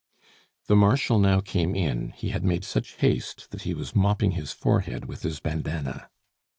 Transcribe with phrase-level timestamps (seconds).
[0.65, 4.51] The Marshal now came in; he had made such haste, that he was mopping his
[4.51, 6.09] forehead with his bandana.